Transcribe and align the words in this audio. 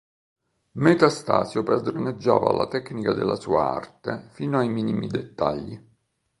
Metastasio 0.81 1.61
padroneggiava 1.61 2.51
la 2.53 2.67
tecnica 2.67 3.13
della 3.13 3.35
sua 3.35 3.69
arte 3.69 4.29
fino 4.31 4.57
ai 4.57 4.67
minimi 4.67 5.05
dettagli. 5.05 5.79